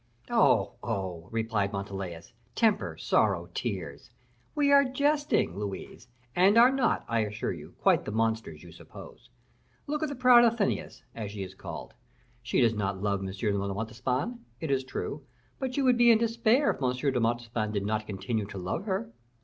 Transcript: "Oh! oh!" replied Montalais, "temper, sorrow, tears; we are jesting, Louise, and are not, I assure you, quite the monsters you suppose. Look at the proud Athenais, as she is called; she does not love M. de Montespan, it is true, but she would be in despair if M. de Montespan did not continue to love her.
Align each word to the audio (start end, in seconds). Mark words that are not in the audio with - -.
"Oh! 0.31 0.71
oh!" 0.81 1.27
replied 1.31 1.71
Montalais, 1.71 2.23
"temper, 2.55 2.97
sorrow, 2.97 3.49
tears; 3.53 4.09
we 4.55 4.71
are 4.71 4.83
jesting, 4.83 5.55
Louise, 5.59 6.07
and 6.35 6.57
are 6.57 6.71
not, 6.71 7.05
I 7.07 7.19
assure 7.19 7.51
you, 7.53 7.75
quite 7.79 8.05
the 8.05 8.11
monsters 8.11 8.63
you 8.63 8.71
suppose. 8.71 9.29
Look 9.85 10.01
at 10.01 10.09
the 10.09 10.15
proud 10.15 10.43
Athenais, 10.43 11.03
as 11.13 11.29
she 11.29 11.43
is 11.43 11.53
called; 11.53 11.93
she 12.41 12.59
does 12.61 12.73
not 12.73 12.99
love 12.99 13.19
M. 13.19 13.27
de 13.27 13.53
Montespan, 13.53 14.39
it 14.59 14.71
is 14.71 14.83
true, 14.83 15.23
but 15.59 15.75
she 15.75 15.83
would 15.83 15.99
be 15.99 16.09
in 16.09 16.17
despair 16.17 16.71
if 16.71 16.81
M. 16.81 17.13
de 17.13 17.19
Montespan 17.19 17.71
did 17.71 17.85
not 17.85 18.07
continue 18.07 18.45
to 18.47 18.57
love 18.57 18.85
her. 18.85 19.11